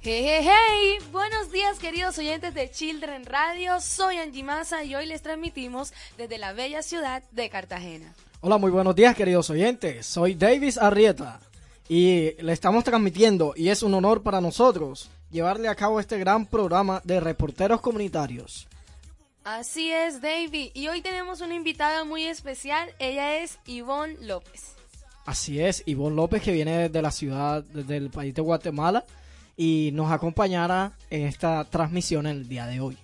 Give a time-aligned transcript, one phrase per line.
[0.00, 5.06] Hey, hey, hey, buenos días queridos oyentes de Children Radio, soy Angie Maza y hoy
[5.06, 8.14] les transmitimos desde la bella ciudad de Cartagena.
[8.40, 10.06] Hola, muy buenos días queridos oyentes.
[10.06, 11.40] Soy Davis Arrieta
[11.88, 16.46] y le estamos transmitiendo y es un honor para nosotros llevarle a cabo este gran
[16.46, 18.68] programa de reporteros comunitarios.
[19.42, 24.76] Así es, David, y hoy tenemos una invitada muy especial, ella es Ivonne López.
[25.26, 29.04] Así es, Ivonne López que viene desde la ciudad, desde el país de Guatemala
[29.58, 32.96] y nos acompañará en esta transmisión en el día de hoy.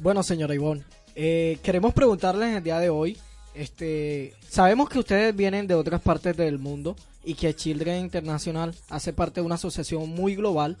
[0.00, 0.82] Bueno, señora Ivonne,
[1.14, 3.16] eh, queremos preguntarles en el día de hoy,
[3.54, 9.12] este, sabemos que ustedes vienen de otras partes del mundo y que Children International hace
[9.12, 10.76] parte de una asociación muy global.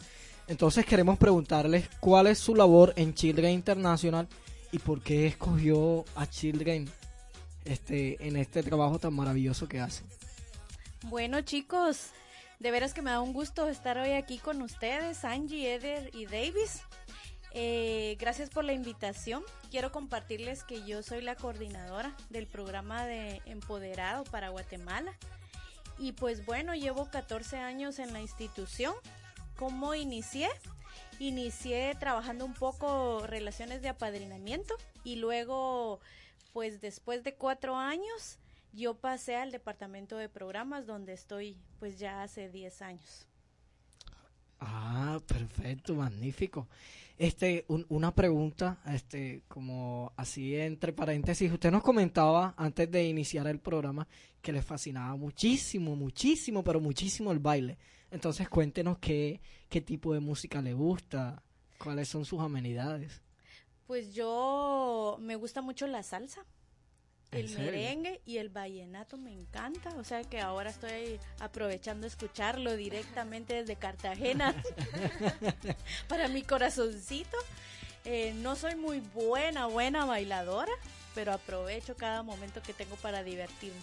[0.48, 4.28] Entonces queremos preguntarles cuál es su labor en Children International
[4.70, 6.88] y por qué escogió a Children
[7.64, 10.06] este, en este trabajo tan maravilloso que hacen.
[11.04, 12.10] Bueno chicos,
[12.58, 16.26] de veras que me da un gusto estar hoy aquí con ustedes, Angie, Eder y
[16.26, 16.82] Davis.
[17.54, 19.42] Eh, gracias por la invitación.
[19.70, 25.12] Quiero compartirles que yo soy la coordinadora del programa de Empoderado para Guatemala.
[25.98, 28.94] Y pues bueno, llevo 14 años en la institución.
[29.62, 30.48] ¿Cómo inicié?
[31.20, 34.74] Inicié trabajando un poco relaciones de apadrinamiento
[35.04, 36.00] y luego,
[36.52, 38.40] pues después de cuatro años,
[38.72, 43.28] yo pasé al departamento de programas donde estoy pues ya hace 10 años.
[44.58, 46.66] Ah, perfecto, magnífico.
[47.16, 53.46] Este, un- una pregunta, este, como así entre paréntesis, usted nos comentaba antes de iniciar
[53.46, 54.08] el programa
[54.40, 57.78] que le fascinaba muchísimo, muchísimo, pero muchísimo el baile.
[58.12, 59.40] Entonces cuéntenos qué,
[59.70, 61.42] qué tipo de música le gusta,
[61.78, 63.22] cuáles son sus amenidades.
[63.86, 66.44] Pues yo me gusta mucho la salsa,
[67.30, 67.72] ¿En el serio?
[67.72, 73.76] merengue y el vallenato me encanta, o sea que ahora estoy aprovechando escucharlo directamente desde
[73.76, 74.54] Cartagena
[76.08, 77.36] para mi corazoncito.
[78.04, 80.72] Eh, no soy muy buena, buena bailadora,
[81.14, 83.80] pero aprovecho cada momento que tengo para divertirme.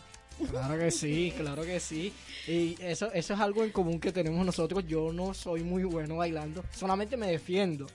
[0.49, 2.13] Claro que sí, claro que sí.
[2.47, 4.85] Y eso, eso es algo en común que tenemos nosotros.
[4.87, 7.87] Yo no soy muy bueno bailando, solamente me defiendo.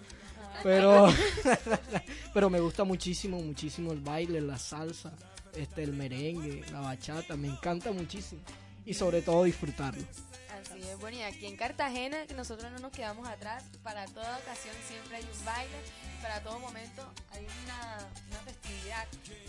[0.62, 1.08] Pero,
[2.34, 5.12] pero me gusta muchísimo, muchísimo el baile, la salsa,
[5.54, 8.40] este, el merengue, la bachata, me encanta muchísimo.
[8.86, 10.04] Y sobre todo disfrutarlo.
[10.50, 14.38] Así es, bueno, y aquí en Cartagena que nosotros no nos quedamos atrás, para toda
[14.38, 15.76] ocasión siempre hay un baile,
[16.22, 19.06] para todo momento hay una, una festividad.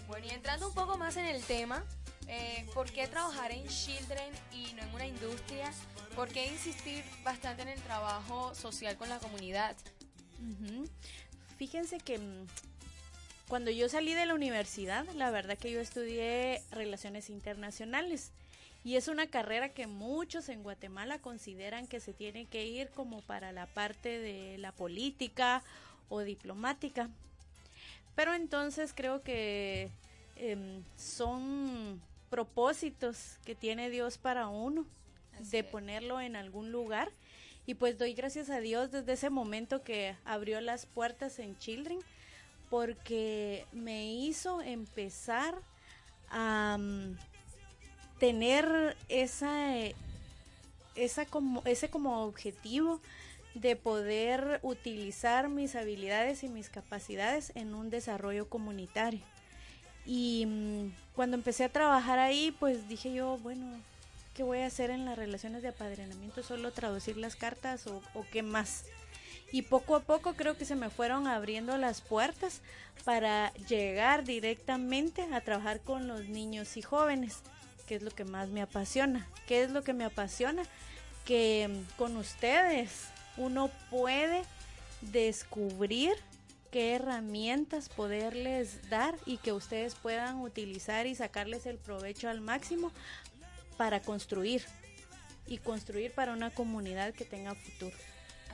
[0.07, 1.83] Bueno, y entrando un poco más en el tema,
[2.27, 5.71] eh, ¿por qué trabajar en Children y no en una industria?
[6.15, 9.75] ¿Por qué insistir bastante en el trabajo social con la comunidad?
[11.57, 12.47] Fíjense que mm,
[13.47, 18.31] cuando yo salí de la universidad, la verdad que yo estudié relaciones internacionales
[18.83, 23.21] y es una carrera que muchos en Guatemala consideran que se tiene que ir como
[23.21, 25.63] para la parte de la política
[26.07, 27.09] o diplomática.
[28.15, 29.89] Pero entonces creo que
[30.35, 34.85] em, son propósitos que tiene Dios para uno
[35.39, 35.65] Así de es.
[35.65, 37.11] ponerlo en algún lugar.
[37.65, 41.99] Y pues doy gracias a Dios desde ese momento que abrió las puertas en Children,
[42.69, 45.55] porque me hizo empezar
[46.29, 47.17] a mm,
[48.19, 49.73] tener esa,
[50.95, 53.01] esa como, ese como objetivo
[53.55, 59.21] de poder utilizar mis habilidades y mis capacidades en un desarrollo comunitario.
[60.05, 63.65] Y mm, cuando empecé a trabajar ahí, pues dije yo, bueno,
[64.33, 66.43] ¿qué voy a hacer en las relaciones de apadrinamiento?
[66.43, 68.85] ¿Solo traducir las cartas o, o qué más?
[69.51, 72.61] Y poco a poco creo que se me fueron abriendo las puertas
[73.03, 77.39] para llegar directamente a trabajar con los niños y jóvenes,
[77.87, 79.27] que es lo que más me apasiona.
[79.47, 80.63] ¿Qué es lo que me apasiona?
[81.23, 83.05] Que mm, con ustedes
[83.37, 84.43] uno puede
[85.01, 86.13] descubrir
[86.75, 92.91] qué herramientas poderles dar y que ustedes puedan utilizar y sacarles el provecho al máximo
[93.77, 94.61] para construir
[95.47, 97.95] y construir para una comunidad que tenga futuro.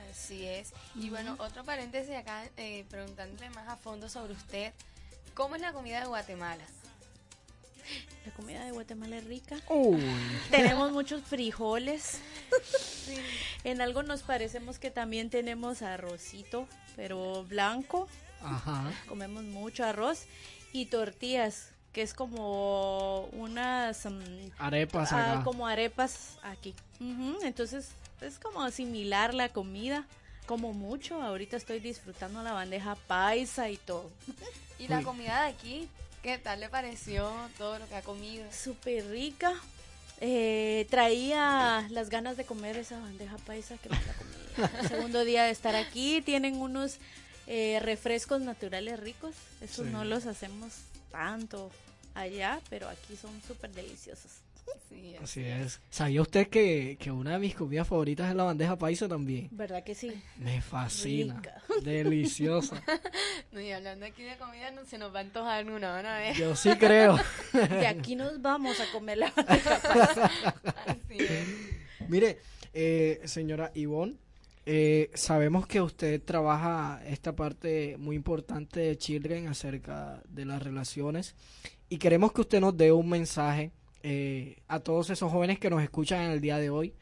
[0.08, 0.72] Así es.
[0.94, 4.72] Y bueno, otro paréntesis acá, eh, preguntándole más a fondo sobre usted.
[5.34, 6.62] ¿Cómo es la comida de Guatemala?
[8.26, 9.56] La comida de Guatemala es rica.
[9.68, 10.02] Uy,
[10.50, 12.20] Tenemos muchos frijoles.
[13.64, 18.08] En algo nos parecemos que también tenemos arrocito, pero blanco.
[18.42, 18.90] ajá.
[19.08, 20.24] Comemos mucho arroz
[20.72, 25.44] y tortillas, que es como unas mm, Arepas ah, acá.
[25.44, 26.74] como arepas aquí.
[27.42, 27.90] Entonces
[28.20, 30.06] es como similar la comida,
[30.46, 31.20] como mucho.
[31.22, 34.10] Ahorita estoy disfrutando la bandeja paisa y todo.
[34.78, 35.88] ¿Y la comida de aquí?
[36.22, 38.44] ¿Qué tal le pareció todo lo que ha comido?
[38.52, 39.52] Súper rica.
[40.20, 44.70] Eh, traía las ganas de comer esa bandeja paisa que me la comí.
[44.82, 46.98] El segundo día de estar aquí tienen unos
[47.48, 49.34] eh, refrescos naturales ricos.
[49.60, 49.92] Esos Sí.
[49.92, 50.72] no los hacemos
[51.10, 51.70] tanto
[52.14, 54.30] allá, pero aquí son súper deliciosos.
[54.88, 55.80] Sí, Así es.
[55.90, 59.48] ¿Sabía usted que, que una de mis comidas favoritas es la bandeja paisa también?
[59.52, 60.12] ¿Verdad que sí?
[60.36, 61.36] Me fascina.
[61.36, 61.62] Rica.
[61.82, 62.82] Deliciosa.
[63.52, 66.18] No, y hablando aquí de comida, no se nos va a antojar una, van a
[66.18, 66.36] ver.
[66.36, 67.18] Yo sí creo.
[67.52, 70.32] De aquí nos vamos a comer la bandeja paisa.
[70.86, 72.08] Así es.
[72.08, 72.38] Mire,
[72.74, 74.16] eh, señora Ivonne,
[74.64, 81.34] eh, sabemos que usted trabaja esta parte muy importante de Children acerca de las relaciones
[81.88, 83.72] y queremos que usted nos dé un mensaje
[84.02, 86.94] eh, a todos esos jóvenes que nos escuchan en el día de hoy,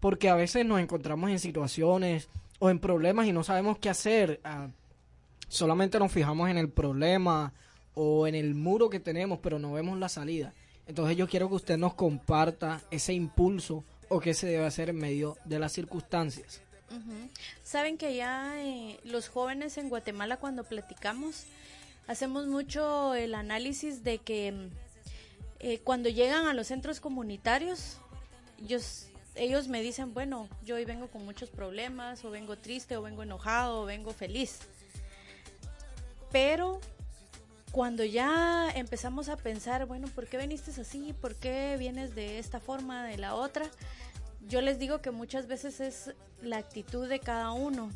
[0.00, 4.40] porque a veces nos encontramos en situaciones o en problemas y no sabemos qué hacer.
[4.44, 4.68] ah,
[5.48, 7.52] solamente nos fijamos en el problema
[7.94, 10.54] o en el muro que tenemos, pero no vemos la salida.
[10.86, 14.96] Entonces yo quiero que usted nos comparta ese impulso o qué se debe hacer en
[14.96, 16.62] medio de las circunstancias.
[17.62, 21.44] Saben que ya eh, los jóvenes en Guatemala cuando platicamos
[22.08, 24.68] hacemos mucho el análisis de que mm,
[25.60, 27.98] eh, cuando llegan a los centros comunitarios
[28.62, 33.02] ellos, ellos me dicen, bueno, yo hoy vengo con muchos problemas o vengo triste o
[33.02, 34.60] vengo enojado o vengo feliz.
[36.30, 36.80] Pero
[37.72, 41.12] cuando ya empezamos a pensar, bueno, ¿por qué viniste así?
[41.12, 43.70] ¿Por qué vienes de esta forma, de la otra?
[44.48, 47.90] Yo les digo que muchas veces es la actitud de cada uno.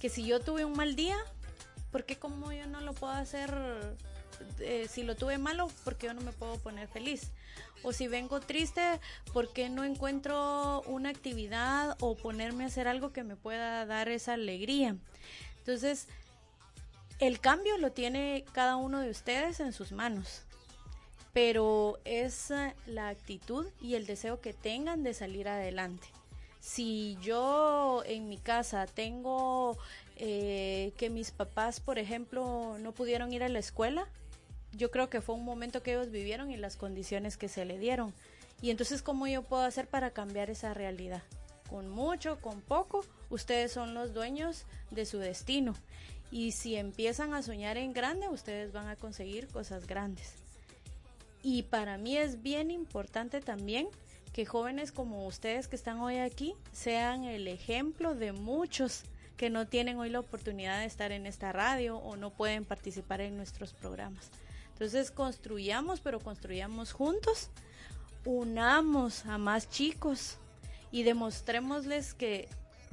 [0.00, 1.16] Que si yo tuve un mal día,
[1.90, 3.54] ¿por qué como yo no lo puedo hacer?
[4.60, 7.30] Eh, si lo tuve malo, ¿por qué yo no me puedo poner feliz?
[7.82, 9.00] O si vengo triste,
[9.32, 14.08] ¿por qué no encuentro una actividad o ponerme a hacer algo que me pueda dar
[14.08, 14.96] esa alegría?
[15.58, 16.08] Entonces,
[17.20, 20.42] el cambio lo tiene cada uno de ustedes en sus manos,
[21.32, 26.08] pero es eh, la actitud y el deseo que tengan de salir adelante.
[26.60, 29.76] Si yo en mi casa tengo
[30.16, 34.08] eh, que mis papás, por ejemplo, no pudieron ir a la escuela,
[34.76, 37.78] yo creo que fue un momento que ellos vivieron y las condiciones que se le
[37.78, 38.12] dieron.
[38.60, 41.22] Y entonces, ¿cómo yo puedo hacer para cambiar esa realidad?
[41.68, 45.74] Con mucho, con poco, ustedes son los dueños de su destino.
[46.30, 50.34] Y si empiezan a soñar en grande, ustedes van a conseguir cosas grandes.
[51.42, 53.88] Y para mí es bien importante también
[54.32, 59.04] que jóvenes como ustedes que están hoy aquí sean el ejemplo de muchos
[59.36, 63.20] que no tienen hoy la oportunidad de estar en esta radio o no pueden participar
[63.20, 64.30] en nuestros programas.
[64.74, 67.48] Entonces construyamos, pero construyamos juntos,
[68.24, 70.38] unamos a más chicos
[70.90, 72.48] y demostrémosles que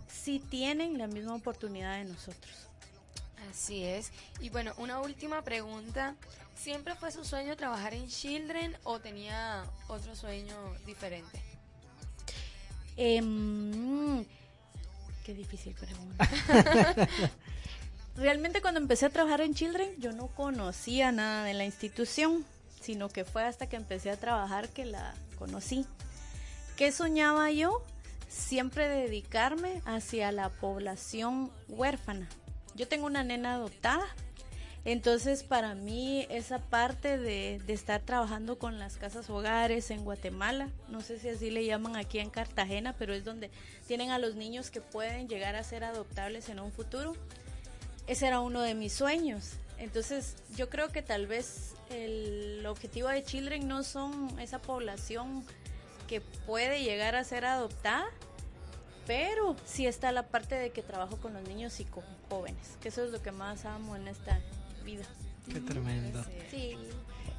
[0.07, 2.53] sí tienen la misma oportunidad de nosotros.
[3.49, 4.11] Así es.
[4.39, 6.15] Y bueno, una última pregunta.
[6.55, 11.41] ¿Siempre fue su sueño trabajar en Children o tenía otro sueño diferente?
[12.95, 14.23] Em,
[15.25, 16.29] qué difícil pregunta.
[18.15, 22.45] Realmente cuando empecé a trabajar en Children yo no conocía nada de la institución,
[22.81, 25.85] sino que fue hasta que empecé a trabajar que la conocí.
[26.75, 27.83] ¿Qué soñaba yo?
[28.27, 32.27] Siempre dedicarme hacia la población huérfana.
[32.75, 34.05] Yo tengo una nena adoptada,
[34.83, 40.69] entonces para mí esa parte de, de estar trabajando con las casas hogares en Guatemala,
[40.87, 43.51] no sé si así le llaman aquí en Cartagena, pero es donde
[43.87, 47.15] tienen a los niños que pueden llegar a ser adoptables en un futuro.
[48.11, 49.51] Ese era uno de mis sueños.
[49.77, 55.45] Entonces yo creo que tal vez el objetivo de Children no son esa población
[56.09, 58.03] que puede llegar a ser adoptada,
[59.07, 62.89] pero sí está la parte de que trabajo con los niños y con jóvenes, que
[62.89, 64.41] eso es lo que más amo en esta
[64.83, 65.05] vida.
[65.49, 66.21] Qué tremendo.
[66.49, 66.75] Sí.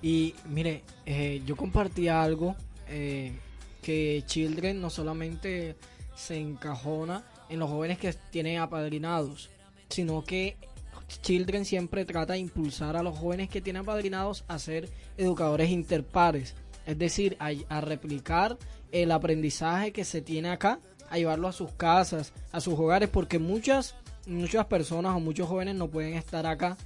[0.01, 2.57] Y mire, eh, yo compartí algo
[2.89, 3.39] eh,
[3.83, 5.77] que Children no solamente
[6.17, 9.51] se encajona en los jóvenes que tienen apadrinados,
[9.93, 10.57] sino que
[11.21, 16.55] Children siempre trata de impulsar a los jóvenes que tienen apadrinados a ser educadores interpares,
[16.87, 18.59] es decir, a, replicar
[18.91, 20.81] el aprendizaje que se tiene acá,
[21.11, 23.95] a llevarlo a sus casas, a sus hogares, porque muchas,
[24.27, 26.77] muchas personas o muchos jóvenes no pueden estar acá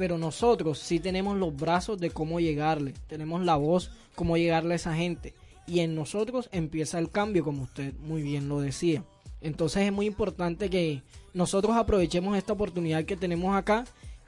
[0.00, 4.76] pero nosotros sí tenemos los brazos de cómo llegarle, tenemos la voz, cómo llegarle a
[4.76, 5.34] esa gente.
[5.66, 9.04] Y en nosotros empieza el cambio, como usted muy bien lo decía.
[9.40, 13.84] Entonces es muy importante que nosotros aprovechemos esta oportunidad que tenemos acá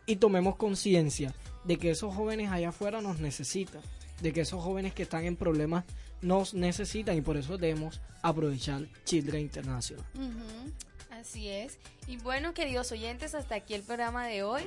[0.07, 3.81] y tomemos conciencia de que esos jóvenes allá afuera nos necesitan,
[4.21, 5.85] de que esos jóvenes que están en problemas
[6.21, 10.04] nos necesitan y por eso debemos aprovechar Children International.
[10.14, 10.73] Ujú,
[11.11, 11.78] Así es.
[12.07, 14.62] Y bueno, queridos oyentes, hasta aquí el programa de hoy.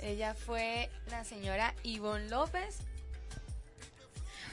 [0.00, 2.78] Ella fue la señora Ivonne López.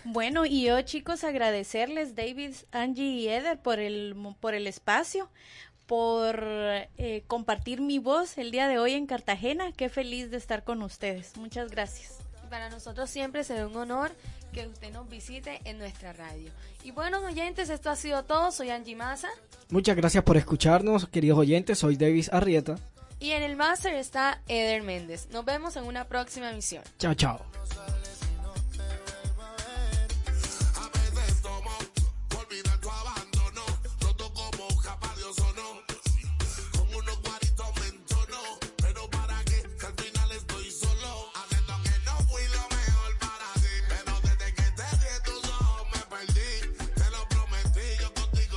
[0.06, 5.30] Bueno, y yo chicos agradecerles, David, Angie y Eder, por el, por el espacio,
[5.86, 9.72] por eh, compartir mi voz el día de hoy en Cartagena.
[9.72, 11.38] Qué feliz de estar con ustedes.
[11.38, 12.20] Muchas gracias.
[12.46, 14.12] Y Para nosotros siempre será un honor
[14.52, 16.52] que usted nos visite en nuestra radio.
[16.84, 18.52] Y bueno, oyentes, esto ha sido todo.
[18.52, 19.30] Soy Angie Maza.
[19.70, 21.80] Muchas gracias por escucharnos, queridos oyentes.
[21.80, 22.76] Soy Davis Arrieta.
[23.20, 25.30] Y en el máster está Eder Méndez.
[25.32, 26.84] Nos vemos en una próxima emisión.
[27.00, 27.40] Chao, chao.